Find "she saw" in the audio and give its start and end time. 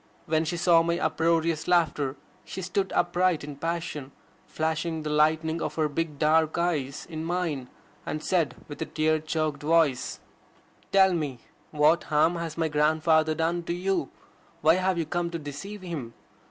0.45-0.81